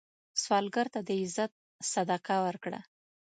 [0.41, 1.51] سوالګر ته د عزت
[1.91, 2.79] صدقه ورکړه